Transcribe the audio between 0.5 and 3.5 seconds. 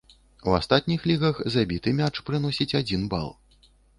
У астатніх лігах забіты мяч прыносіць адзін бал.